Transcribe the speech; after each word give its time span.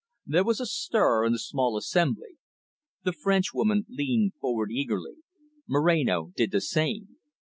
There 0.25 0.43
was 0.43 0.59
a 0.59 0.65
stir 0.65 1.25
in 1.27 1.31
the 1.33 1.37
small 1.37 1.77
assembly. 1.77 2.39
The 3.03 3.13
Frenchwoman 3.13 3.85
leaned 3.87 4.33
forward 4.41 4.71
eagerly; 4.71 5.17
Moreno 5.67 6.31
did 6.35 6.49
the 6.49 6.59
same. 6.61 7.17